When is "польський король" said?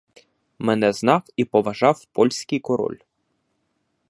2.05-2.97